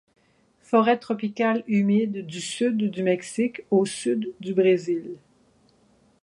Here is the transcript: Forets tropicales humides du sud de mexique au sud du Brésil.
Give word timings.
Forets 0.63 0.97
tropicales 0.97 1.63
humides 1.67 2.25
du 2.25 2.41
sud 2.41 2.89
de 2.89 3.01
mexique 3.03 3.61
au 3.69 3.85
sud 3.85 4.33
du 4.39 4.55
Brésil. 4.55 5.11